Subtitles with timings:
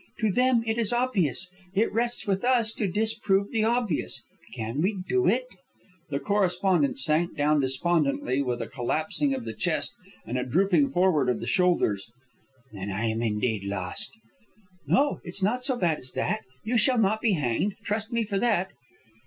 [0.17, 1.47] To them it is obvious.
[1.75, 4.25] It rests with us to disprove the obvious.
[4.55, 5.45] Can we do it?"
[6.09, 9.93] The correspondent sank down despondently, with a collapsing of the chest
[10.25, 12.09] and a drooping forward of the shoulders.
[12.73, 14.17] "Then am I indeed lost."
[14.87, 16.39] "No, it's not so bad as that.
[16.63, 17.75] You shall not be hanged.
[17.83, 18.71] Trust me for that."